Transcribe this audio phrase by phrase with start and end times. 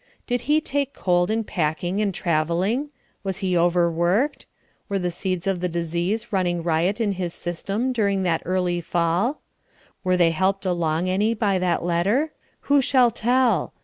[0.25, 2.89] Did he take cold in packing and travelling?
[3.23, 4.47] Was he overworked?
[4.89, 9.41] Were the seeds of the disease running riot in his system during that early fall?
[10.03, 12.31] Were they helped along any by that letter?
[12.61, 13.73] Who shall tell?